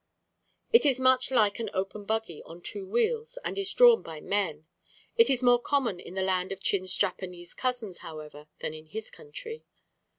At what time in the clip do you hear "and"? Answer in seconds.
3.45-3.55